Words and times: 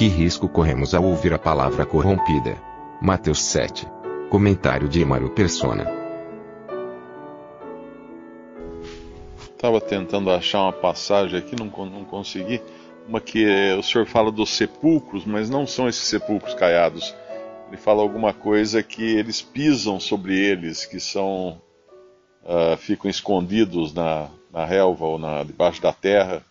Que 0.00 0.08
risco 0.08 0.48
corremos 0.48 0.94
ao 0.94 1.04
ouvir 1.04 1.34
a 1.34 1.38
palavra 1.38 1.84
corrompida? 1.84 2.56
Mateus 3.02 3.42
7. 3.42 3.86
Comentário 4.30 4.88
de 4.88 5.02
Emaro 5.02 5.28
Persona. 5.28 5.86
Estava 9.42 9.78
tentando 9.78 10.30
achar 10.30 10.62
uma 10.62 10.72
passagem 10.72 11.38
aqui, 11.38 11.54
não, 11.54 11.66
não 11.84 12.02
consegui. 12.06 12.62
Uma 13.06 13.20
que 13.20 13.44
eh, 13.44 13.76
o 13.76 13.82
senhor 13.82 14.06
fala 14.06 14.32
dos 14.32 14.48
sepulcros, 14.48 15.26
mas 15.26 15.50
não 15.50 15.66
são 15.66 15.86
esses 15.86 16.04
sepulcros 16.04 16.54
caiados. 16.54 17.14
Ele 17.68 17.76
fala 17.76 18.00
alguma 18.00 18.32
coisa 18.32 18.82
que 18.82 19.04
eles 19.04 19.42
pisam 19.42 20.00
sobre 20.00 20.34
eles, 20.34 20.86
que 20.86 20.98
são 20.98 21.60
ah, 22.46 22.74
ficam 22.78 23.10
escondidos 23.10 23.92
na, 23.92 24.30
na 24.50 24.64
relva 24.64 25.04
ou 25.04 25.18
na, 25.18 25.44
debaixo 25.44 25.82
da 25.82 25.92
terra, 25.92 26.42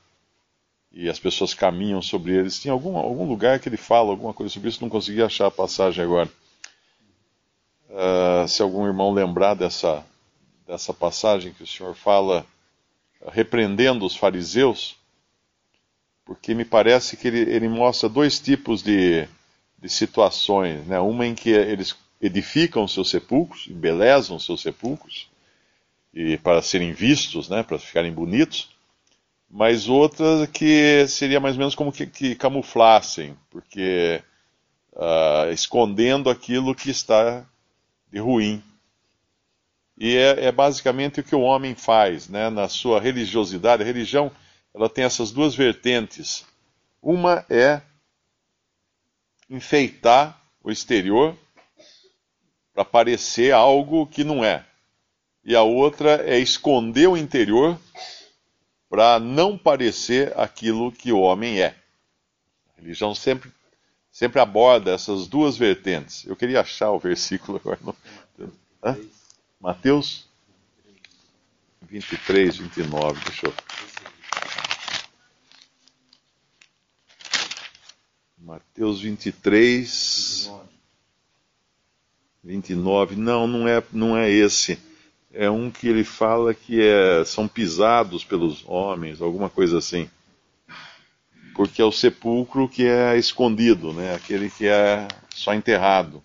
e 0.91 1.07
as 1.09 1.19
pessoas 1.19 1.53
caminham 1.53 2.01
sobre 2.01 2.33
eles. 2.33 2.59
Tem 2.59 2.71
algum, 2.71 2.97
algum 2.97 3.27
lugar 3.27 3.59
que 3.59 3.69
ele 3.69 3.77
fala 3.77 4.09
alguma 4.09 4.33
coisa 4.33 4.53
sobre 4.53 4.69
isso, 4.69 4.81
não 4.81 4.89
consegui 4.89 5.21
achar 5.21 5.47
a 5.47 5.51
passagem 5.51 6.03
agora. 6.03 6.29
Ah, 7.91 8.45
se 8.47 8.61
algum 8.61 8.85
irmão 8.85 9.11
lembrar 9.11 9.53
dessa, 9.53 10.05
dessa 10.67 10.93
passagem 10.93 11.53
que 11.53 11.63
o 11.63 11.67
senhor 11.67 11.95
fala 11.95 12.45
repreendendo 13.31 14.05
os 14.05 14.15
fariseus, 14.15 14.95
porque 16.25 16.53
me 16.53 16.63
parece 16.63 17.17
que 17.17 17.27
ele, 17.27 17.39
ele 17.39 17.67
mostra 17.67 18.07
dois 18.07 18.39
tipos 18.39 18.81
de, 18.81 19.27
de 19.77 19.89
situações. 19.89 20.85
Né? 20.85 20.99
Uma 20.99 21.25
em 21.25 21.35
que 21.35 21.49
eles 21.49 21.95
edificam 22.21 22.87
seus 22.87 23.09
sepulcros, 23.09 23.67
embelezam 23.67 24.39
seus 24.39 24.61
sepulcros, 24.61 25.27
e 26.13 26.37
para 26.37 26.61
serem 26.61 26.93
vistos, 26.93 27.49
né? 27.49 27.63
para 27.63 27.79
ficarem 27.79 28.11
bonitos, 28.11 28.69
mas 29.49 29.89
outra 29.89 30.47
que 30.47 31.07
seria 31.07 31.39
mais 31.39 31.55
ou 31.55 31.59
menos 31.59 31.75
como 31.75 31.91
que, 31.91 32.05
que 32.05 32.35
camuflassem, 32.35 33.35
porque 33.49 34.21
ah, 34.95 35.47
escondendo 35.51 36.29
aquilo 36.29 36.75
que 36.75 36.91
está 36.91 37.45
de 38.11 38.19
ruim. 38.19 38.61
E 39.97 40.15
é, 40.15 40.45
é 40.45 40.51
basicamente 40.51 41.19
o 41.19 41.23
que 41.23 41.35
o 41.35 41.41
homem 41.41 41.75
faz, 41.75 42.29
né? 42.29 42.49
Na 42.49 42.69
sua 42.69 42.99
religiosidade, 42.99 43.81
a 43.81 43.85
religião, 43.85 44.31
ela 44.73 44.89
tem 44.89 45.03
essas 45.03 45.31
duas 45.31 45.55
vertentes. 45.55 46.45
Uma 47.01 47.45
é 47.49 47.81
enfeitar 49.49 50.39
o 50.63 50.71
exterior 50.71 51.35
para 52.73 52.85
parecer 52.85 53.51
algo 53.51 54.05
que 54.05 54.23
não 54.23 54.43
é. 54.43 54.63
E 55.43 55.55
a 55.55 55.63
outra 55.63 56.23
é 56.29 56.37
esconder 56.37 57.07
o 57.07 57.17
interior 57.17 57.77
para 58.89 59.19
não 59.19 59.55
parecer 59.55 60.37
aquilo 60.37 60.91
que 60.91 61.11
o 61.11 61.19
homem 61.19 61.61
é. 61.61 61.75
A 62.75 62.81
religião 62.81 63.13
sempre, 63.13 63.51
sempre 64.11 64.39
aborda 64.39 64.91
essas 64.91 65.27
duas 65.27 65.55
vertentes. 65.55 66.25
Eu 66.25 66.35
queria 66.35 66.61
achar 66.61 66.91
o 66.91 66.99
versículo 66.99 67.57
agora. 67.57 67.79
Não... 67.83 67.95
Mateus 69.61 70.27
23, 71.83 72.57
29, 72.57 73.23
deixa 73.25 73.47
eu. 73.47 73.53
Mateus 78.37 79.01
23, 79.01 80.49
29. 82.43 83.15
Não, 83.15 83.45
não 83.45 83.67
é, 83.67 83.83
não 83.91 84.17
é 84.17 84.29
esse. 84.29 84.79
É 85.31 85.49
um 85.49 85.69
que 85.69 85.87
ele 85.87 86.03
fala 86.03 86.53
que 86.53 86.81
é, 86.81 87.23
são 87.23 87.47
pisados 87.47 88.23
pelos 88.23 88.63
homens, 88.67 89.21
alguma 89.21 89.49
coisa 89.49 89.77
assim. 89.77 90.09
Porque 91.55 91.81
é 91.81 91.85
o 91.85 91.91
sepulcro 91.91 92.67
que 92.67 92.85
é 92.85 93.17
escondido, 93.17 93.93
né? 93.93 94.15
aquele 94.15 94.49
que 94.49 94.67
é 94.67 95.07
só 95.29 95.53
enterrado. 95.53 96.23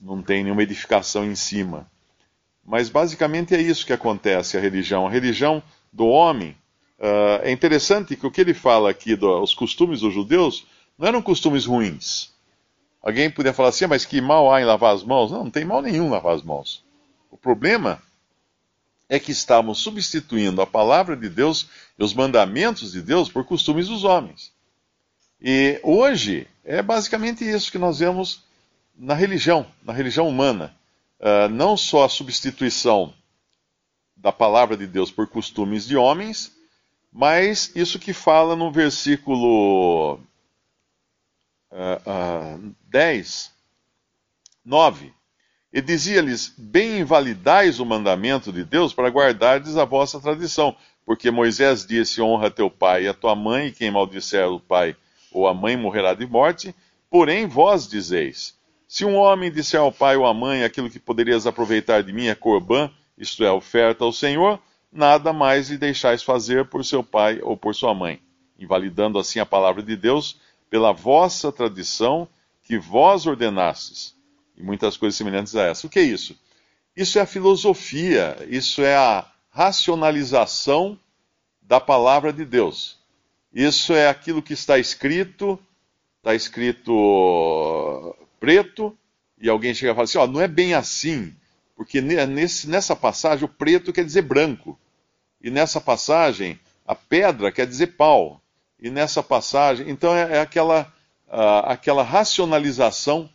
Não 0.00 0.22
tem 0.22 0.42
nenhuma 0.42 0.62
edificação 0.62 1.24
em 1.24 1.34
cima. 1.34 1.90
Mas 2.64 2.88
basicamente 2.88 3.54
é 3.54 3.60
isso 3.60 3.84
que 3.84 3.92
acontece 3.92 4.56
a 4.56 4.60
religião. 4.60 5.06
A 5.06 5.10
religião 5.10 5.62
do 5.92 6.06
homem. 6.06 6.56
Uh, 6.98 7.42
é 7.42 7.50
interessante 7.50 8.14
que 8.14 8.26
o 8.26 8.30
que 8.30 8.40
ele 8.40 8.54
fala 8.54 8.90
aqui 8.90 9.16
dos 9.16 9.52
costumes 9.54 10.00
dos 10.00 10.14
judeus 10.14 10.66
não 10.96 11.08
eram 11.08 11.20
costumes 11.20 11.66
ruins. 11.66 12.30
Alguém 13.02 13.28
poderia 13.28 13.52
falar 13.52 13.70
assim, 13.70 13.84
ah, 13.84 13.88
mas 13.88 14.04
que 14.04 14.20
mal 14.20 14.52
há 14.52 14.60
em 14.60 14.64
lavar 14.64 14.94
as 14.94 15.02
mãos? 15.02 15.32
Não, 15.32 15.44
não 15.44 15.50
tem 15.50 15.64
mal 15.64 15.82
nenhum 15.82 16.08
lavar 16.08 16.34
as 16.36 16.42
mãos. 16.42 16.84
O 17.32 17.36
problema 17.38 18.00
é 19.08 19.18
que 19.18 19.32
estamos 19.32 19.78
substituindo 19.78 20.60
a 20.60 20.66
palavra 20.66 21.16
de 21.16 21.30
Deus 21.30 21.66
e 21.98 22.04
os 22.04 22.12
mandamentos 22.12 22.92
de 22.92 23.00
Deus 23.00 23.32
por 23.32 23.42
costumes 23.46 23.88
dos 23.88 24.04
homens. 24.04 24.52
E 25.40 25.80
hoje 25.82 26.46
é 26.62 26.82
basicamente 26.82 27.42
isso 27.42 27.72
que 27.72 27.78
nós 27.78 28.00
vemos 28.00 28.42
na 28.94 29.14
religião, 29.14 29.66
na 29.82 29.94
religião 29.94 30.28
humana. 30.28 30.76
Uh, 31.18 31.48
não 31.48 31.74
só 31.74 32.04
a 32.04 32.08
substituição 32.08 33.14
da 34.14 34.30
palavra 34.30 34.76
de 34.76 34.86
Deus 34.86 35.10
por 35.10 35.26
costumes 35.26 35.86
de 35.86 35.96
homens, 35.96 36.52
mas 37.10 37.72
isso 37.74 37.98
que 37.98 38.12
fala 38.12 38.54
no 38.54 38.70
versículo 38.70 40.16
uh, 41.70 42.58
uh, 42.60 42.74
10, 42.90 43.50
9. 44.62 45.21
E 45.72 45.80
dizia-lhes: 45.80 46.52
Bem 46.58 46.98
invalidais 46.98 47.80
o 47.80 47.86
mandamento 47.86 48.52
de 48.52 48.62
Deus 48.62 48.92
para 48.92 49.08
guardardes 49.08 49.78
a 49.78 49.84
vossa 49.86 50.20
tradição. 50.20 50.76
Porque 51.06 51.30
Moisés 51.30 51.86
disse: 51.86 52.20
Honra 52.20 52.50
teu 52.50 52.70
pai 52.70 53.04
e 53.04 53.08
a 53.08 53.14
tua 53.14 53.34
mãe, 53.34 53.68
e 53.68 53.72
quem 53.72 53.90
maldisser 53.90 54.46
o 54.48 54.60
pai 54.60 54.94
ou 55.32 55.48
a 55.48 55.54
mãe 55.54 55.74
morrerá 55.76 56.12
de 56.12 56.26
morte. 56.26 56.74
Porém, 57.08 57.46
vós 57.46 57.88
dizeis: 57.88 58.54
Se 58.86 59.04
um 59.04 59.16
homem 59.16 59.50
disser 59.50 59.80
ao 59.80 59.90
pai 59.90 60.14
ou 60.14 60.26
à 60.26 60.34
mãe 60.34 60.62
aquilo 60.62 60.90
que 60.90 60.98
poderias 60.98 61.46
aproveitar 61.46 62.02
de 62.02 62.12
mim 62.12 62.26
é 62.26 62.34
corbã, 62.34 62.90
isto 63.16 63.42
é, 63.42 63.50
oferta 63.50 64.04
ao 64.04 64.12
Senhor, 64.12 64.60
nada 64.92 65.32
mais 65.32 65.70
lhe 65.70 65.78
deixais 65.78 66.22
fazer 66.22 66.66
por 66.66 66.84
seu 66.84 67.02
pai 67.02 67.40
ou 67.42 67.56
por 67.56 67.74
sua 67.74 67.94
mãe, 67.94 68.20
invalidando 68.58 69.18
assim 69.18 69.40
a 69.40 69.46
palavra 69.46 69.82
de 69.82 69.96
Deus 69.96 70.38
pela 70.68 70.92
vossa 70.92 71.50
tradição 71.50 72.28
que 72.62 72.78
vós 72.78 73.26
ordenastes 73.26 74.20
e 74.62 74.64
muitas 74.64 74.96
coisas 74.96 75.18
semelhantes 75.18 75.56
a 75.56 75.64
essa. 75.64 75.86
O 75.86 75.90
que 75.90 75.98
é 75.98 76.02
isso? 76.02 76.38
Isso 76.96 77.18
é 77.18 77.22
a 77.22 77.26
filosofia, 77.26 78.36
isso 78.48 78.82
é 78.82 78.94
a 78.94 79.26
racionalização 79.50 80.98
da 81.60 81.80
palavra 81.80 82.32
de 82.32 82.44
Deus. 82.44 82.98
Isso 83.52 83.92
é 83.92 84.08
aquilo 84.08 84.40
que 84.40 84.52
está 84.52 84.78
escrito, 84.78 85.58
está 86.18 86.34
escrito 86.34 88.16
preto, 88.38 88.96
e 89.38 89.48
alguém 89.48 89.74
chega 89.74 89.92
e 89.92 89.94
fala 89.94 90.04
assim: 90.04 90.18
ó, 90.18 90.26
não 90.26 90.40
é 90.40 90.48
bem 90.48 90.74
assim, 90.74 91.34
porque 91.76 92.00
nesse, 92.00 92.68
nessa 92.68 92.94
passagem 92.94 93.44
o 93.44 93.48
preto 93.48 93.92
quer 93.92 94.04
dizer 94.04 94.22
branco, 94.22 94.78
e 95.42 95.50
nessa 95.50 95.80
passagem 95.80 96.58
a 96.86 96.94
pedra 96.94 97.50
quer 97.50 97.66
dizer 97.66 97.88
pau, 97.88 98.40
e 98.78 98.90
nessa 98.90 99.22
passagem, 99.22 99.88
então 99.88 100.14
é, 100.14 100.36
é 100.36 100.40
aquela, 100.40 100.92
uh, 101.28 101.66
aquela 101.66 102.02
racionalização 102.02 103.28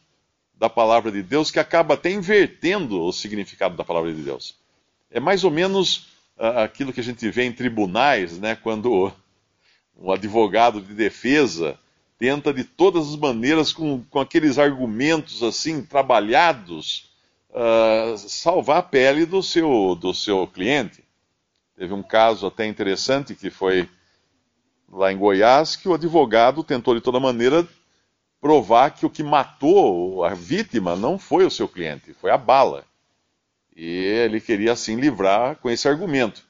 da 0.60 0.70
palavra 0.70 1.12
de 1.12 1.22
Deus 1.22 1.52
que 1.52 1.60
acaba 1.60 1.94
até 1.94 2.12
invertendo 2.12 3.02
o 3.02 3.12
significado 3.12 3.76
da 3.76 3.84
palavra 3.84 4.14
de 4.14 4.22
Deus. 4.22 4.56
É 5.12 5.20
mais 5.20 5.44
ou 5.44 5.52
menos 5.52 6.08
uh, 6.38 6.60
aquilo 6.64 6.92
que 6.92 7.00
a 7.00 7.04
gente 7.04 7.30
vê 7.30 7.44
em 7.44 7.52
tribunais, 7.52 8.40
né, 8.40 8.56
quando 8.56 9.12
um 9.98 10.12
advogado 10.12 10.82
de 10.82 10.94
defesa 10.94 11.78
tenta 12.18 12.52
de 12.52 12.64
todas 12.64 13.10
as 13.10 13.16
maneiras, 13.16 13.72
com, 13.72 14.04
com 14.10 14.20
aqueles 14.20 14.58
argumentos 14.58 15.44
assim 15.44 15.84
trabalhados, 15.84 17.12
uh, 17.52 18.18
salvar 18.18 18.78
a 18.78 18.84
pele 18.84 19.26
do 19.26 19.44
seu, 19.44 19.96
do 19.96 20.14
seu 20.14 20.48
cliente. 20.48 21.04
Teve 21.76 21.94
um 21.94 22.02
caso 22.02 22.48
até 22.48 22.66
interessante 22.66 23.36
que 23.36 23.52
foi 23.52 23.88
lá 24.92 25.12
em 25.12 25.18
Goiás, 25.18 25.76
que 25.76 25.88
o 25.88 25.94
advogado 25.94 26.64
tentou 26.64 26.96
de 26.96 27.02
toda 27.02 27.20
maneira 27.20 27.68
provar 28.48 28.92
que 28.92 29.06
o 29.06 29.10
que 29.10 29.22
matou 29.22 30.24
a 30.24 30.34
vítima 30.34 30.96
não 30.96 31.20
foi 31.20 31.46
o 31.46 31.52
seu 31.52 31.68
cliente, 31.68 32.14
foi 32.14 32.32
a 32.32 32.38
bala. 32.38 32.86
E 33.76 33.86
ele 33.86 34.40
queria 34.40 34.72
assim 34.72 34.96
livrar 34.96 35.58
com 35.58 35.70
esse 35.70 35.86
argumento. 35.86 36.42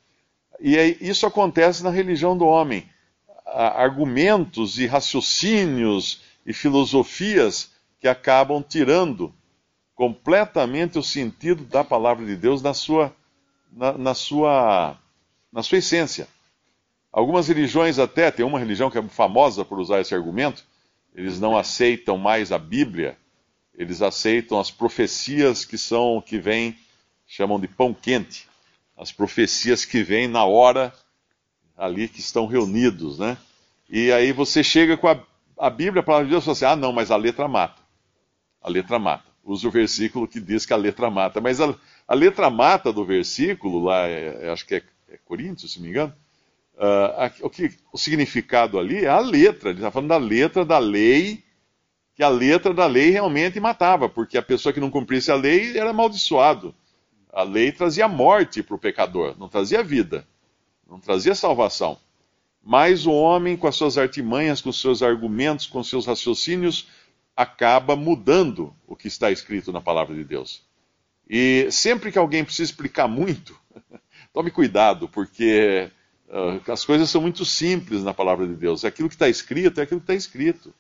E 0.60 0.78
isso 1.02 1.26
acontece 1.26 1.84
na 1.84 1.90
religião 1.90 2.38
do 2.38 2.46
homem. 2.46 2.88
Argumentos 3.48 4.78
e 4.78 4.86
raciocínios 4.86 6.22
e 6.46 6.54
filosofias 6.54 7.72
que 8.00 8.08
acabam 8.08 8.62
tirando 8.62 9.34
completamente 9.96 11.00
o 11.00 11.04
sentido 11.04 11.66
da 11.66 11.84
palavra 11.84 12.24
de 12.28 12.36
Deus 12.36 12.62
na 12.62 12.76
sua, 12.76 13.12
na, 13.72 13.98
na 13.98 14.14
sua, 14.14 14.96
na 15.52 15.64
sua 15.64 15.80
essência. 15.80 16.28
Algumas 17.12 17.48
religiões 17.48 17.98
até, 17.98 18.30
tem 18.30 18.46
uma 18.46 18.60
religião 18.60 18.92
que 18.92 19.00
é 19.00 19.04
famosa 19.08 19.66
por 19.66 19.80
usar 19.80 20.00
esse 20.00 20.14
argumento, 20.14 20.64
eles 21.18 21.40
não 21.40 21.58
aceitam 21.58 22.16
mais 22.16 22.52
a 22.52 22.60
Bíblia, 22.60 23.18
eles 23.74 24.04
aceitam 24.04 24.60
as 24.60 24.70
profecias 24.70 25.66
que 25.66 25.76
são, 25.76 26.22
que 26.22 26.38
vêm, 26.38 26.78
chamam 27.26 27.60
de 27.60 27.68
pão 27.68 27.92
quente, 27.92 28.48
as 28.96 29.12
profecias 29.12 29.84
que 29.84 30.04
vêm 30.04 30.28
na 30.28 30.46
hora 30.46 30.94
ali 31.76 32.08
que 32.08 32.20
estão 32.20 32.46
reunidos, 32.46 33.18
né? 33.18 33.36
E 33.90 34.12
aí 34.12 34.32
você 34.32 34.64
chega 34.64 34.96
com 34.96 35.08
a, 35.08 35.20
a 35.58 35.72
Bíblia, 35.72 36.02
a 36.02 36.04
palavra 36.04 36.26
de 36.26 36.32
Deus, 36.32 36.44
e 36.44 36.46
fala 36.46 36.54
assim, 36.54 36.66
ah 36.66 36.76
não, 36.76 36.94
mas 36.94 37.10
a 37.10 37.18
letra 37.18 37.48
mata. 37.48 37.82
A 38.62 38.70
letra 38.70 39.00
mata. 39.00 39.26
Usa 39.44 39.68
o 39.68 39.72
versículo 39.72 40.28
que 40.28 40.40
diz 40.40 40.68
que 40.68 40.74
a 40.74 40.78
letra 40.78 41.10
mata. 41.10 41.42
Mas 41.42 41.60
a, 41.60 41.74
a 42.08 42.14
letra 42.14 42.50
mata 42.50 42.94
do 42.94 43.04
versículo, 43.04 43.84
lá, 43.86 44.08
é, 44.08 44.46
é, 44.46 44.50
acho 44.52 44.66
que 44.68 44.76
é, 44.76 44.84
é 45.10 45.18
Coríntios, 45.26 45.74
se 45.74 45.82
me 45.82 45.90
engano, 45.90 46.14
Uh, 46.78 47.46
o, 47.48 47.50
que, 47.50 47.72
o 47.92 47.98
significado 47.98 48.78
ali 48.78 49.04
é 49.04 49.08
a 49.08 49.20
letra, 49.20 49.72
ele 49.72 49.80
está 49.80 49.90
falando 49.90 50.10
da 50.10 50.18
letra 50.18 50.64
da 50.64 50.78
lei, 50.78 51.44
que 52.16 52.22
a 52.22 52.30
letra 52.30 52.72
da 52.72 52.86
lei 52.86 53.10
realmente 53.10 53.60
matava, 53.60 54.08
porque 54.08 54.38
a 54.38 54.44
pessoa 54.44 54.72
que 54.72 54.80
não 54.80 54.92
cumprisse 54.92 55.32
a 55.32 55.36
lei 55.36 55.76
era 55.76 55.90
amaldiçoado. 55.90 56.76
A 57.34 57.42
lei 57.42 57.72
trazia 57.72 58.08
morte 58.08 58.62
para 58.62 58.76
o 58.76 58.80
pecador, 58.80 59.36
não 59.40 59.50
trazia 59.50 59.84
vida, 59.84 60.28
não 60.88 61.00
trazia 61.00 61.34
salvação. 61.34 61.98
Mas 62.64 63.08
o 63.08 63.12
homem, 63.12 63.58
com 63.58 63.68
as 63.68 63.76
suas 63.76 63.98
artimanhas, 63.98 64.62
com 64.62 64.70
os 64.70 64.80
seus 64.80 65.02
argumentos, 65.02 65.66
com 65.66 65.80
os 65.80 65.90
seus 65.90 66.06
raciocínios, 66.06 66.88
acaba 67.36 67.96
mudando 67.96 68.76
o 68.86 68.96
que 68.96 69.08
está 69.08 69.32
escrito 69.32 69.72
na 69.72 69.82
palavra 69.82 70.16
de 70.16 70.24
Deus. 70.24 70.64
E 71.30 71.68
sempre 71.72 72.12
que 72.12 72.20
alguém 72.20 72.44
precisa 72.44 72.72
explicar 72.72 73.08
muito, 73.08 73.60
tome 74.34 74.52
cuidado, 74.52 75.08
porque 75.08 75.92
as 76.68 76.84
coisas 76.84 77.10
são 77.10 77.22
muito 77.22 77.46
simples 77.46 78.04
na 78.04 78.14
palavra 78.14 78.46
de 78.46 78.54
Deus. 78.54 78.84
Aquilo 78.84 79.08
que 79.08 79.16
está 79.16 79.30
escrito 79.30 79.80
é 79.80 79.84
aquilo 79.84 80.02
que 80.02 80.04
está 80.04 80.16
escrito. 80.16 80.74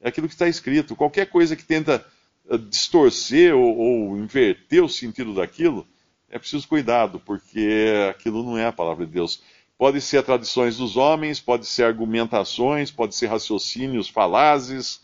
É 0.00 0.08
aquilo 0.08 0.28
que 0.28 0.34
está 0.34 0.46
escrito. 0.46 0.94
Qualquer 0.94 1.26
coisa 1.26 1.56
que 1.56 1.64
tenta 1.64 2.04
uh, 2.44 2.58
distorcer 2.58 3.54
ou, 3.54 3.76
ou, 3.76 4.18
inverter 4.18 4.84
o 4.84 4.88
sentido 4.88 5.34
daquilo, 5.34 5.86
é 6.28 6.38
preciso 6.38 6.68
cuidado, 6.68 7.18
porque 7.18 7.94
aquilo 8.10 8.42
não 8.42 8.58
é 8.58 8.66
a 8.66 8.72
palavra 8.72 9.06
de 9.06 9.12
Deus. 9.12 9.42
Pode 9.78 10.00
ser 10.00 10.22
tradições 10.22 10.76
dos 10.76 10.96
homens, 10.96 11.40
pode 11.40 11.66
ser 11.66 11.84
argumentações, 11.84 12.90
pode 12.90 13.14
ser 13.14 13.28
raciocínios 13.28 14.08
falazes 14.08 15.00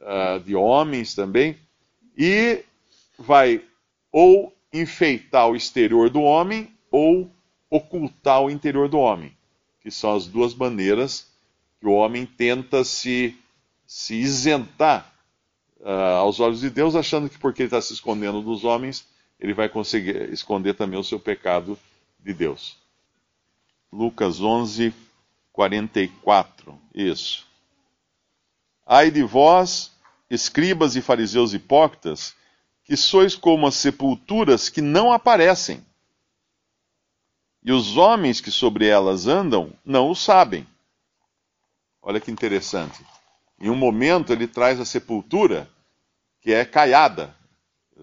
uh, 0.00 0.40
de 0.40 0.56
homens 0.56 1.14
também, 1.14 1.56
e 2.18 2.64
vai 3.16 3.62
ou 4.10 4.52
enfeitar 4.72 5.48
o 5.48 5.56
exterior 5.56 6.10
do 6.10 6.20
homem 6.20 6.68
ou 6.90 7.30
ocultar 7.72 8.42
o 8.42 8.50
interior 8.50 8.86
do 8.86 8.98
homem, 8.98 9.34
que 9.80 9.90
são 9.90 10.14
as 10.14 10.26
duas 10.26 10.54
maneiras 10.54 11.26
que 11.80 11.86
o 11.86 11.92
homem 11.92 12.26
tenta 12.26 12.84
se, 12.84 13.34
se 13.86 14.14
isentar 14.14 15.10
uh, 15.80 16.18
aos 16.18 16.38
olhos 16.38 16.60
de 16.60 16.68
Deus, 16.68 16.94
achando 16.94 17.30
que 17.30 17.38
porque 17.38 17.62
ele 17.62 17.68
está 17.68 17.80
se 17.80 17.94
escondendo 17.94 18.42
dos 18.42 18.62
homens, 18.62 19.08
ele 19.40 19.54
vai 19.54 19.70
conseguir 19.70 20.30
esconder 20.30 20.74
também 20.74 21.00
o 21.00 21.02
seu 21.02 21.18
pecado 21.18 21.78
de 22.20 22.34
Deus. 22.34 22.76
Lucas 23.90 24.38
11, 24.38 24.92
44. 25.50 26.78
Isso. 26.94 27.46
Ai 28.86 29.10
de 29.10 29.22
vós, 29.22 29.92
escribas 30.28 30.94
e 30.94 31.00
fariseus 31.00 31.54
hipócritas, 31.54 32.34
que 32.84 32.98
sois 32.98 33.34
como 33.34 33.66
as 33.66 33.76
sepulturas 33.76 34.68
que 34.68 34.82
não 34.82 35.10
aparecem 35.10 35.82
e 37.64 37.70
os 37.70 37.96
homens 37.96 38.40
que 38.40 38.50
sobre 38.50 38.86
elas 38.86 39.26
andam 39.26 39.72
não 39.84 40.10
o 40.10 40.16
sabem. 40.16 40.66
Olha 42.02 42.20
que 42.20 42.30
interessante. 42.30 43.04
Em 43.60 43.70
um 43.70 43.76
momento 43.76 44.32
ele 44.32 44.48
traz 44.48 44.80
a 44.80 44.84
sepultura, 44.84 45.70
que 46.40 46.52
é 46.52 46.64
caiada, 46.64 47.34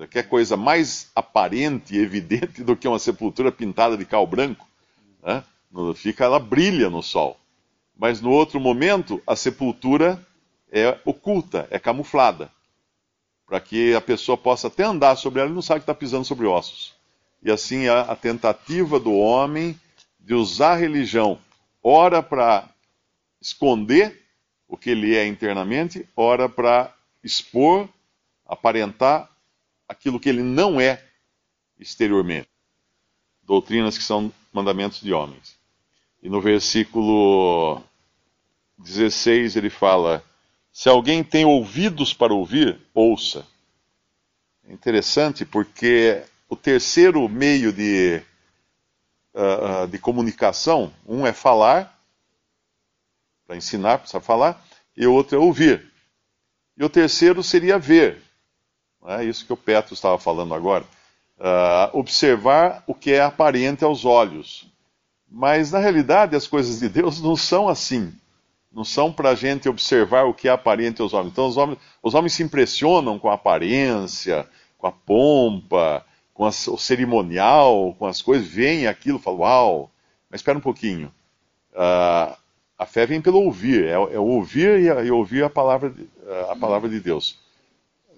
que 0.10 0.20
é 0.20 0.24
coisa 0.24 0.56
mais 0.56 1.12
aparente 1.14 1.94
e 1.94 2.00
evidente 2.00 2.64
do 2.64 2.76
que 2.78 2.88
uma 2.88 3.00
sepultura 3.00 3.52
pintada 3.52 3.98
de 3.98 4.06
cal 4.06 4.26
branco. 4.26 4.66
Né? 5.22 5.44
Fica, 5.96 6.24
ela 6.24 6.40
brilha 6.40 6.90
no 6.90 7.04
sol. 7.04 7.38
Mas 7.98 8.22
no 8.22 8.32
outro 8.32 8.62
momento, 8.62 9.22
a 9.28 9.36
sepultura 9.36 10.26
é 10.72 10.98
oculta, 11.04 11.68
é 11.70 11.78
camuflada, 11.78 12.50
para 13.46 13.60
que 13.60 13.94
a 13.94 14.00
pessoa 14.00 14.38
possa 14.38 14.68
até 14.68 14.86
andar 14.86 15.18
sobre 15.18 15.42
ela 15.42 15.50
e 15.50 15.54
não 15.54 15.62
sabe 15.62 15.82
que 15.82 15.84
está 15.84 15.94
pisando 15.94 16.24
sobre 16.24 16.48
ossos 16.48 16.99
e 17.42 17.52
assim 17.52 17.88
a, 17.88 18.02
a 18.02 18.16
tentativa 18.16 19.00
do 19.00 19.14
homem 19.14 19.80
de 20.20 20.34
usar 20.34 20.74
a 20.74 20.78
religião, 20.78 21.40
ora 21.82 22.22
para 22.22 22.70
esconder 23.42 24.26
o 24.68 24.78
que 24.78 24.90
ele 24.92 25.16
é 25.16 25.26
internamente, 25.26 26.08
ora 26.16 26.48
para 26.48 26.94
expor, 27.24 27.90
aparentar 28.46 29.30
aquilo 29.88 30.20
que 30.20 30.30
ele 30.30 30.44
não 30.44 30.80
é 30.80 31.04
exteriormente. 31.80 32.48
Doutrinas 33.44 33.98
que 33.98 34.04
são 34.04 34.32
mandamentos 34.54 35.02
de 35.02 35.12
homens. 35.12 35.58
E 36.22 36.30
no 36.30 36.42
versículo 36.42 37.82
16 38.78 39.56
ele 39.56 39.70
fala: 39.70 40.24
Se 40.72 40.88
alguém 40.88 41.24
tem 41.24 41.46
ouvidos 41.46 42.14
para 42.14 42.34
ouvir, 42.34 42.80
ouça. 42.94 43.48
É 44.68 44.74
interessante 44.74 45.46
porque 45.46 46.24
o 46.50 46.56
terceiro 46.56 47.30
meio 47.30 47.72
de, 47.72 48.22
uh, 49.36 49.88
de 49.88 50.00
comunicação, 50.00 50.92
um 51.08 51.26
é 51.26 51.32
falar, 51.32 51.96
para 53.46 53.56
ensinar, 53.56 54.00
precisa 54.00 54.20
falar, 54.20 54.66
e 54.98 55.06
o 55.06 55.14
outro 55.14 55.38
é 55.38 55.40
ouvir. 55.40 55.92
E 56.76 56.84
o 56.84 56.90
terceiro 56.90 57.44
seria 57.44 57.78
ver. 57.78 58.22
É 59.06 59.24
isso 59.24 59.46
que 59.46 59.54
o 59.54 59.58
Petro 59.58 59.94
estava 59.94 60.18
falando 60.18 60.54
agora. 60.54 60.84
Uh, 61.38 61.98
observar 61.98 62.84
o 62.88 62.96
que 62.96 63.14
é 63.14 63.22
aparente 63.22 63.84
aos 63.84 64.04
olhos. 64.04 64.68
Mas, 65.30 65.72
na 65.72 65.80
realidade, 65.80 66.36
as 66.36 66.48
coisas 66.48 66.80
de 66.80 66.90
Deus 66.90 67.22
não 67.22 67.36
são 67.36 67.70
assim. 67.70 68.12
Não 68.72 68.84
são 68.84 69.12
para 69.12 69.30
a 69.30 69.36
gente 69.36 69.70
observar 69.70 70.24
o 70.24 70.34
que 70.34 70.48
é 70.48 70.52
aparente 70.52 71.02
aos 71.02 71.14
homens. 71.14 71.32
Então, 71.32 71.48
os 71.48 71.58
homens, 71.58 71.80
os 72.02 72.14
homens 72.14 72.34
se 72.34 72.44
impressionam 72.44 73.20
com 73.20 73.30
a 73.30 73.36
aparência, 73.36 74.48
com 74.78 74.88
a 74.88 74.92
pompa, 74.92 76.06
com 76.40 76.46
as, 76.46 76.70
o 76.70 76.78
cerimonial, 76.78 77.94
com 78.00 78.06
as 78.06 78.22
coisas, 78.22 78.48
veem 78.48 78.88
aquilo, 78.88 79.20
falam, 79.20 79.42
uau, 79.42 79.92
mas 80.30 80.40
espera 80.40 80.58
um 80.58 80.62
pouquinho. 80.62 81.14
Uh, 81.74 82.34
a 82.78 82.86
fé 82.86 83.06
vem 83.06 83.20
pelo 83.20 83.44
ouvir, 83.44 83.84
é, 83.84 83.92
é 83.92 84.18
ouvir 84.18 84.80
e, 84.80 85.12
ouvir 85.12 85.44
a 85.44 85.50
palavra, 85.50 85.94
a 86.50 86.56
palavra 86.56 86.88
de 86.88 86.98
Deus. 87.02 87.38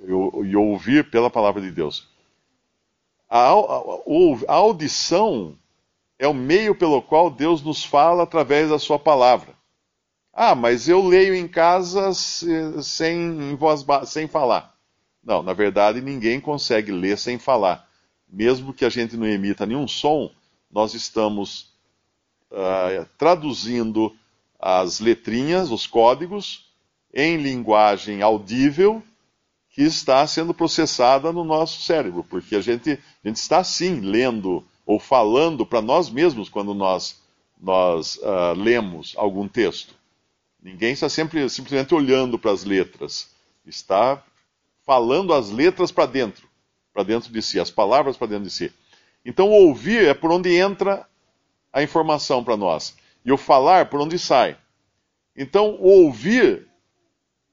E, 0.03 0.11
e 0.11 0.55
ouvir 0.55 1.09
pela 1.09 1.31
palavra 1.31 1.59
de 1.63 1.71
Deus. 1.71 2.07
A, 3.27 3.39
a, 3.39 3.83
a 4.47 4.53
audição 4.53 5.57
é 6.19 6.27
o 6.27 6.33
meio 6.33 6.75
pelo 6.75 7.01
qual 7.01 7.27
Deus 7.27 7.63
nos 7.63 7.83
fala 7.83 8.21
através 8.21 8.69
da 8.69 8.77
sua 8.77 8.99
palavra. 8.99 9.55
Ah, 10.31 10.53
mas 10.53 10.87
eu 10.87 11.01
leio 11.01 11.33
em 11.33 11.47
casa 11.47 12.13
sem, 12.13 13.17
em 13.17 13.55
voz, 13.55 13.83
sem 14.05 14.27
falar. 14.27 14.75
Não, 15.23 15.41
na 15.41 15.53
verdade 15.53 16.01
ninguém 16.01 16.39
consegue 16.39 16.91
ler 16.91 17.17
sem 17.17 17.39
falar 17.39 17.89
mesmo 18.31 18.73
que 18.73 18.85
a 18.85 18.89
gente 18.89 19.17
não 19.17 19.27
emita 19.27 19.65
nenhum 19.65 19.87
som, 19.87 20.31
nós 20.71 20.93
estamos 20.93 21.73
uh, 22.49 23.05
traduzindo 23.17 24.15
as 24.57 24.99
letrinhas, 24.99 25.69
os 25.69 25.85
códigos, 25.85 26.71
em 27.13 27.35
linguagem 27.35 28.21
audível 28.21 29.03
que 29.69 29.81
está 29.81 30.25
sendo 30.25 30.53
processada 30.53 31.31
no 31.31 31.43
nosso 31.43 31.81
cérebro, 31.81 32.23
porque 32.23 32.55
a 32.55 32.61
gente, 32.61 32.91
a 32.91 33.27
gente 33.27 33.37
está 33.37 33.63
sim 33.63 33.99
lendo 33.99 34.65
ou 34.85 34.99
falando 34.99 35.65
para 35.65 35.81
nós 35.81 36.09
mesmos 36.09 36.47
quando 36.47 36.73
nós, 36.73 37.21
nós 37.59 38.17
uh, 38.17 38.53
lemos 38.55 39.13
algum 39.17 39.47
texto. 39.47 39.93
Ninguém 40.61 40.93
está 40.93 41.09
sempre 41.09 41.49
simplesmente 41.49 41.93
olhando 41.93 42.37
para 42.37 42.51
as 42.51 42.63
letras, 42.63 43.29
está 43.65 44.23
falando 44.85 45.33
as 45.33 45.49
letras 45.49 45.91
para 45.91 46.05
dentro 46.05 46.50
para 46.93 47.03
dentro 47.03 47.31
de 47.31 47.41
si, 47.41 47.59
as 47.59 47.71
palavras 47.71 48.17
para 48.17 48.27
dentro 48.27 48.45
de 48.45 48.51
si. 48.51 48.71
Então, 49.25 49.49
o 49.49 49.67
ouvir 49.67 50.05
é 50.07 50.13
por 50.13 50.31
onde 50.31 50.55
entra 50.55 51.07
a 51.71 51.81
informação 51.81 52.43
para 52.43 52.57
nós, 52.57 52.95
e 53.23 53.31
o 53.31 53.37
falar 53.37 53.85
por 53.89 54.01
onde 54.01 54.17
sai. 54.17 54.57
Então, 55.35 55.77
o 55.79 56.05
ouvir 56.05 56.67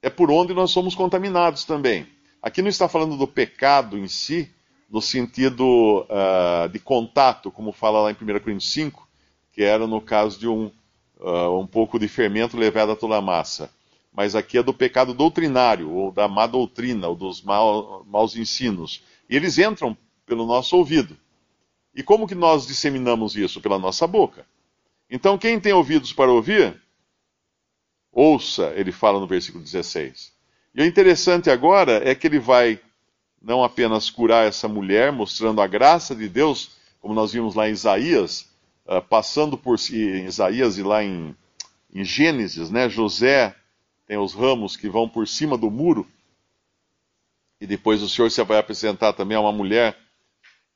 é 0.01 0.09
por 0.09 0.31
onde 0.31 0.53
nós 0.53 0.71
somos 0.71 0.95
contaminados 0.95 1.63
também. 1.63 2.07
Aqui 2.41 2.61
não 2.61 2.69
está 2.69 2.87
falando 2.87 3.17
do 3.17 3.27
pecado 3.27 3.97
em 3.97 4.07
si, 4.07 4.49
no 4.89 5.01
sentido 5.01 6.05
uh, 6.09 6.67
de 6.69 6.79
contato, 6.79 7.51
como 7.51 7.71
fala 7.71 8.01
lá 8.01 8.11
em 8.11 8.15
1 8.15 8.17
Coríntios 8.39 8.71
5, 8.71 9.07
que 9.51 9.61
era 9.61 9.85
no 9.85 10.01
caso 10.01 10.39
de 10.39 10.47
um, 10.47 10.71
uh, 11.19 11.59
um 11.59 11.67
pouco 11.67 11.99
de 11.99 12.07
fermento 12.07 12.57
levado 12.57 12.93
a 12.93 12.95
toda 12.95 13.17
a 13.17 13.21
massa. 13.21 13.69
Mas 14.11 14.35
aqui 14.35 14.57
é 14.57 14.63
do 14.63 14.73
pecado 14.73 15.13
doutrinário, 15.13 15.91
ou 15.91 16.11
da 16.11 16.27
má 16.27 16.47
doutrina, 16.47 17.07
ou 17.07 17.15
dos 17.15 17.43
maus 17.43 18.35
ensinos. 18.35 19.03
E 19.29 19.35
eles 19.35 19.57
entram 19.57 19.95
pelo 20.25 20.45
nosso 20.45 20.75
ouvido. 20.75 21.17
E 21.93 22.01
como 22.01 22.27
que 22.27 22.35
nós 22.35 22.65
disseminamos 22.65 23.35
isso? 23.35 23.61
Pela 23.61 23.77
nossa 23.77 24.07
boca. 24.07 24.45
Então, 25.09 25.37
quem 25.37 25.59
tem 25.59 25.73
ouvidos 25.73 26.13
para 26.13 26.31
ouvir, 26.31 26.79
ouça, 28.11 28.73
ele 28.75 28.91
fala 28.91 29.19
no 29.19 29.27
versículo 29.27 29.63
16. 29.63 30.33
E 30.73 30.81
o 30.81 30.85
interessante 30.85 31.49
agora 31.49 32.01
é 32.07 32.13
que 32.13 32.27
ele 32.27 32.39
vai 32.39 32.79
não 33.41 33.63
apenas 33.63 34.09
curar 34.09 34.47
essa 34.47 34.67
mulher, 34.67 35.11
mostrando 35.11 35.61
a 35.61 35.67
graça 35.67 36.15
de 36.15 36.27
Deus, 36.27 36.71
como 36.99 37.13
nós 37.13 37.31
vimos 37.31 37.55
lá 37.55 37.69
em 37.69 37.71
Isaías, 37.71 38.49
uh, 38.85 39.01
passando 39.01 39.57
por 39.57 39.77
em 39.91 40.25
Isaías 40.25 40.77
e 40.77 40.83
lá 40.83 41.03
em, 41.03 41.35
em 41.93 42.03
Gênesis, 42.03 42.69
né? 42.69 42.89
José 42.89 43.55
tem 44.05 44.17
os 44.17 44.33
ramos 44.33 44.75
que 44.75 44.89
vão 44.89 45.07
por 45.07 45.27
cima 45.27 45.57
do 45.57 45.71
muro, 45.71 46.05
e 47.59 47.67
depois 47.67 48.01
o 48.01 48.09
Senhor 48.09 48.29
se 48.31 48.43
vai 48.43 48.57
apresentar 48.57 49.13
também 49.13 49.37
a 49.37 49.41
uma 49.41 49.51
mulher, 49.51 49.97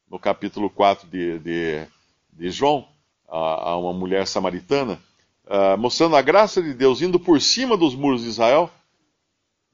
no 0.09 0.19
capítulo 0.19 0.69
4 0.69 1.07
de, 1.07 1.39
de, 1.39 1.87
de 2.33 2.51
João, 2.51 2.87
a, 3.27 3.71
a, 3.71 3.77
uma 3.77 3.93
mulher 3.93 4.27
samaritana, 4.27 5.01
uh, 5.45 5.77
mostrando 5.77 6.15
a 6.15 6.21
graça 6.21 6.61
de 6.61 6.73
Deus 6.73 7.01
indo 7.01 7.19
por 7.19 7.41
cima 7.41 7.75
dos 7.77 7.95
muros 7.95 8.21
de 8.21 8.27
Israel, 8.27 8.69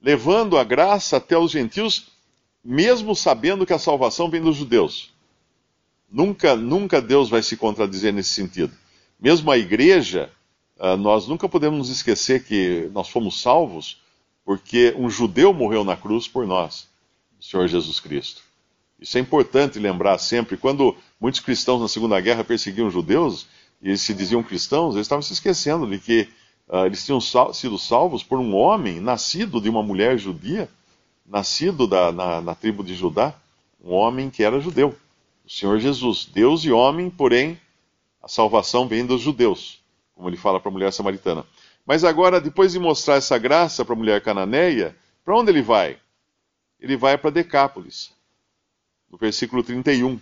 levando 0.01 0.57
a 0.57 0.63
graça 0.63 1.17
até 1.17 1.37
os 1.37 1.51
gentios, 1.51 2.07
mesmo 2.63 3.15
sabendo 3.15 3.65
que 3.65 3.73
a 3.73 3.79
salvação 3.79 4.29
vem 4.29 4.41
dos 4.41 4.55
judeus. 4.55 5.13
Nunca, 6.11 6.55
nunca 6.55 7.01
Deus 7.01 7.29
vai 7.29 7.41
se 7.41 7.57
contradizer 7.57 8.13
nesse 8.13 8.29
sentido. 8.29 8.73
Mesmo 9.19 9.51
a 9.51 9.57
igreja, 9.57 10.31
ah, 10.79 10.95
nós 10.95 11.27
nunca 11.27 11.49
podemos 11.49 11.77
nos 11.79 11.89
esquecer 11.89 12.43
que 12.45 12.89
nós 12.93 13.09
fomos 13.09 13.41
salvos 13.41 14.01
porque 14.45 14.95
um 14.97 15.09
judeu 15.09 15.53
morreu 15.53 15.83
na 15.83 15.95
cruz 15.95 16.27
por 16.27 16.47
nós, 16.47 16.87
Senhor 17.39 17.67
Jesus 17.67 17.99
Cristo. 17.99 18.41
Isso 18.99 19.17
é 19.17 19.21
importante 19.21 19.79
lembrar 19.79 20.17
sempre. 20.17 20.57
Quando 20.57 20.95
muitos 21.19 21.39
cristãos 21.39 21.81
na 21.81 21.87
Segunda 21.87 22.19
Guerra 22.19 22.43
perseguiam 22.43 22.89
judeus 22.91 23.47
e 23.81 23.89
eles 23.89 24.01
se 24.01 24.13
diziam 24.13 24.43
cristãos, 24.43 24.95
eles 24.95 25.05
estavam 25.05 25.21
se 25.21 25.33
esquecendo 25.33 25.87
de 25.87 25.99
que 25.99 26.27
uh, 26.67 26.85
eles 26.85 27.05
tinham 27.05 27.21
sal 27.21 27.53
sido 27.53 27.77
salvos 27.77 28.23
por 28.23 28.39
um 28.39 28.53
homem 28.55 28.99
nascido 28.99 29.61
de 29.61 29.69
uma 29.69 29.81
mulher 29.81 30.17
judia, 30.17 30.69
nascido 31.25 31.87
da, 31.87 32.11
na, 32.11 32.41
na 32.41 32.55
tribo 32.55 32.83
de 32.83 32.93
Judá, 32.93 33.33
um 33.81 33.93
homem 33.93 34.29
que 34.29 34.43
era 34.43 34.59
judeu 34.59 34.95
o 35.49 35.51
Senhor 35.51 35.79
Jesus, 35.79 36.29
Deus 36.31 36.63
e 36.63 36.71
homem, 36.71 37.09
porém 37.09 37.59
a 38.21 38.27
salvação 38.27 38.87
vem 38.87 39.03
dos 39.03 39.19
judeus, 39.19 39.81
como 40.13 40.29
ele 40.29 40.37
fala 40.37 40.59
para 40.59 40.69
a 40.69 40.71
mulher 40.71 40.93
samaritana. 40.93 41.43
Mas 41.87 42.03
agora, 42.03 42.39
depois 42.39 42.73
de 42.73 42.77
mostrar 42.77 43.15
essa 43.15 43.35
graça 43.39 43.83
para 43.83 43.95
a 43.95 43.97
mulher 43.97 44.21
cananeia, 44.21 44.95
para 45.25 45.35
onde 45.35 45.49
ele 45.49 45.63
vai? 45.63 45.97
Ele 46.79 46.95
vai 46.95 47.17
para 47.17 47.29
Decápolis, 47.29 48.13
no 49.09 49.17
versículo 49.17 49.63
31. 49.63 50.19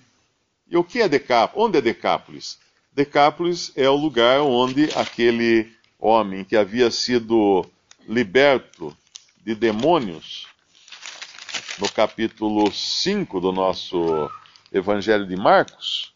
E 0.70 0.76
o 0.76 0.84
que 0.84 1.02
é 1.02 1.08
Decápolis? 1.08 1.66
Onde 1.66 1.78
é 1.78 1.82
Decápolis? 1.82 2.60
Decápolis 2.92 3.72
é 3.76 3.88
o 3.88 3.96
lugar 3.96 4.42
onde 4.42 4.86
aquele 4.96 5.72
homem 6.00 6.44
que 6.44 6.58
havia 6.58 6.90
sido 6.90 7.66
liberto 8.08 8.96
de 9.44 9.54
demônios, 9.54 10.48
no 11.80 11.90
capítulo 11.92 12.72
5 12.72 13.40
do 13.40 13.52
nosso 13.52 14.30
Evangelho 14.72 15.28
de 15.28 15.36
Marcos, 15.36 16.14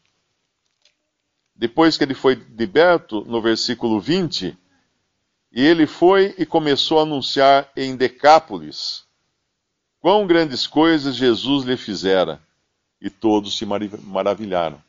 depois 1.55 1.97
que 1.97 2.03
ele 2.03 2.15
foi 2.15 2.33
liberto, 2.57 3.23
no 3.25 3.39
versículo 3.41 4.01
20, 4.01 4.57
e 5.51 5.61
ele 5.61 5.85
foi 5.85 6.33
e 6.37 6.45
começou 6.45 6.97
a 6.99 7.03
anunciar 7.03 7.71
em 7.75 7.95
Decápolis 7.95 9.03
quão 10.01 10.25
grandes 10.25 10.65
coisas 10.65 11.15
Jesus 11.15 11.63
lhe 11.63 11.77
fizera, 11.77 12.41
e 12.99 13.09
todos 13.09 13.57
se 13.57 13.65
maravilharam. 13.65 14.81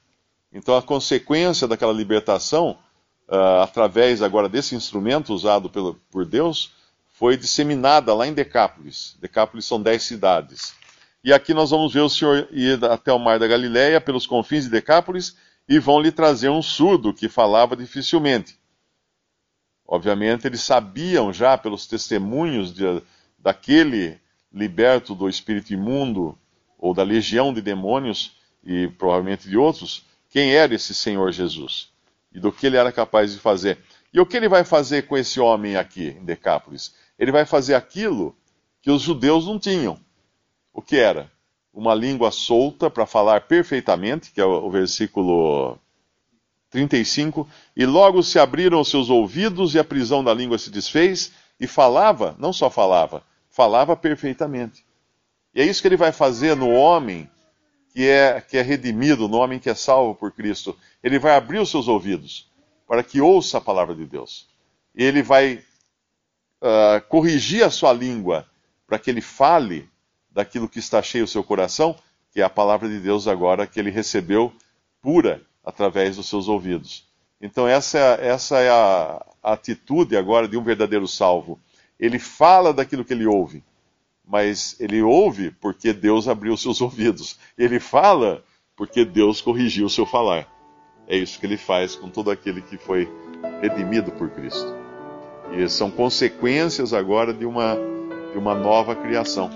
Então, 0.53 0.77
a 0.77 0.83
consequência 0.83 1.69
daquela 1.69 1.93
libertação, 1.93 2.79
uh, 3.29 3.63
através 3.63 4.21
agora 4.21 4.49
desse 4.49 4.75
instrumento 4.75 5.33
usado 5.33 5.71
pelo, 5.71 5.95
por 6.11 6.27
Deus, 6.27 6.73
foi 7.09 7.37
disseminada 7.37 8.13
lá 8.15 8.27
em 8.27 8.35
Decápolis. 8.35 9.17
Decápolis 9.21 9.65
são 9.65 9.81
dez 9.81 10.03
cidades. 10.03 10.75
E 11.25 11.33
aqui 11.33 11.55
nós 11.55 11.71
vamos 11.71 11.93
ver 11.93 12.01
o 12.01 12.09
Senhor 12.09 12.49
ir 12.51 12.85
até 12.85 13.13
o 13.13 13.19
mar 13.19 13.39
da 13.39 13.47
Galileia, 13.47 14.01
pelos 14.01 14.27
confins 14.27 14.65
de 14.65 14.71
Decápolis, 14.71 15.37
e 15.69 15.79
vão 15.79 16.01
lhe 16.01 16.11
trazer 16.11 16.49
um 16.49 16.61
surdo 16.61 17.15
que 17.15 17.29
falava 17.29 17.77
dificilmente. 17.77 18.59
Obviamente, 19.87 20.47
eles 20.47 20.63
sabiam 20.63 21.33
já, 21.33 21.57
pelos 21.57 21.87
testemunhos 21.87 22.75
de, 22.75 23.03
daquele 23.39 24.21
liberto 24.53 25.15
do 25.15 25.29
espírito 25.29 25.73
imundo, 25.73 26.39
ou 26.79 26.93
da 26.93 27.03
legião 27.03 27.53
de 27.53 27.61
demônios, 27.61 28.37
e 28.65 28.89
provavelmente 28.89 29.49
de 29.49 29.57
outros, 29.57 30.05
quem 30.31 30.55
era 30.55 30.75
esse 30.75 30.95
Senhor 30.95 31.33
Jesus 31.33 31.91
e 32.35 32.41
do 32.41 32.51
que 32.53 32.67
ele 32.67 32.77
era 32.77 32.91
capaz 32.91 33.33
de 33.33 33.39
fazer. 33.39 33.79
E 34.13 34.21
o 34.21 34.27
que 34.27 34.37
ele 34.37 34.49
vai 34.49 34.65
fazer 34.65 35.03
com 35.03 35.17
esse 35.17 35.39
homem 35.39 35.77
aqui 35.77 36.17
em 36.19 36.25
Decápolis? 36.25 36.95
Ele 37.19 37.31
vai 37.31 37.45
fazer 37.45 37.75
aquilo 37.75 38.35
que 38.81 38.91
os 38.91 39.03
judeus 39.03 39.47
não 39.47 39.59
tinham 39.59 39.99
o 40.73 40.81
que 40.81 40.97
era? 40.97 41.31
Uma 41.73 41.95
língua 41.95 42.31
solta 42.31 42.91
para 42.91 43.07
falar 43.07 43.43
perfeitamente, 43.43 44.31
que 44.31 44.41
é 44.41 44.45
o, 44.45 44.71
versículo 44.71 45.79
35, 46.71 47.49
e 47.77 47.85
logo 47.85 48.23
se 48.23 48.39
abriram 48.39 48.81
os 48.81 48.89
seus 48.89 49.11
ouvidos 49.11 49.75
e 49.75 49.79
a 49.79 49.85
prisão 49.85 50.25
da 50.25 50.33
língua 50.33 50.59
se 50.59 50.71
desfez, 50.71 51.33
e 51.61 51.67
falava, 51.67 52.35
não 52.39 52.53
só 52.53 52.71
falava, 52.71 53.23
falava 53.53 53.95
perfeitamente. 53.95 54.85
E 55.55 55.61
é 55.61 55.65
isso 55.65 55.81
que 55.81 55.87
ele 55.87 55.97
vai 55.97 56.11
fazer 56.11 56.57
no 56.57 56.71
homem 56.71 57.31
que 57.93 58.09
é, 58.09 58.41
que 58.41 58.57
é 58.57 58.63
redimido, 58.63 59.29
no 59.29 59.37
homem 59.37 59.59
que 59.59 59.71
é 59.71 59.75
salvo 59.75 60.15
por 60.15 60.33
Cristo. 60.33 60.77
Ele 61.05 61.19
vai 61.19 61.37
abrir 61.37 61.59
os 61.59 61.71
seus 61.71 61.87
ouvidos 61.87 62.51
para 62.89 63.03
que 63.03 63.21
ouça 63.21 63.59
a 63.59 63.61
palavra 63.61 63.95
de 63.95 64.07
Deus. 64.07 64.49
E 64.95 65.05
ele 65.05 65.23
vai 65.23 65.63
uh, 66.61 67.01
corrigir 67.09 67.63
a 67.63 67.71
sua 67.71 67.93
língua 67.93 68.47
para 68.87 68.99
que 68.99 69.11
ele 69.11 69.21
fale 69.21 69.89
daquilo 70.31 70.69
que 70.69 70.79
está 70.79 71.03
cheio 71.03 71.25
o 71.25 71.29
seu 71.29 71.45
coração, 71.45 71.95
que 72.31 72.41
é 72.41 72.45
a 72.45 72.51
palavra 72.51 72.89
de 72.89 72.99
Deus 72.99 73.29
agora 73.29 73.67
que 73.67 73.79
ele 73.79 73.91
recebeu 73.91 74.53
pura 75.03 75.43
através 75.63 76.17
dos 76.17 76.29
seus 76.29 76.49
ouvidos. 76.49 77.07
Então, 77.41 77.69
essa 77.69 77.99
é, 77.99 78.29
essa 78.29 78.59
é 78.61 78.71
a, 78.71 79.25
a 79.43 79.53
atitude 79.53 80.17
agora 80.17 80.49
de 80.49 80.57
um 80.57 80.63
verdadeiro 80.63 81.07
salvo. 81.07 81.61
Ele 82.03 82.19
fala 82.19 82.73
daquilo 82.73 83.05
que 83.05 83.13
ele 83.13 83.29
ouve, 83.29 83.63
mas 84.27 84.75
ele 84.81 85.01
ouve 85.01 85.53
porque 85.53 85.93
Deus 85.93 86.27
abriu 86.27 86.57
seus 86.57 86.81
ouvidos. 86.81 87.39
Ele 87.57 87.79
fala 87.79 88.43
porque 88.75 89.05
Deus 89.05 89.41
corrigiu 89.41 89.87
o 89.87 89.91
seu 89.91 90.05
falar. 90.05 90.53
É 91.07 91.17
isso 91.17 91.39
que 91.39 91.47
ele 91.47 91.57
faz 91.57 91.95
com 91.95 92.11
todo 92.11 92.33
aquele 92.33 92.61
que 92.61 92.77
foi 92.77 93.09
redimido 93.61 94.11
por 94.11 94.29
Cristo. 94.31 94.75
E 95.53 95.69
são 95.69 95.93
consequências 95.93 96.93
agora 96.93 97.33
de 97.33 97.47
uma, 97.47 97.77
de 98.33 98.39
uma 98.39 98.57
nova 98.57 98.97
criação. 98.97 99.49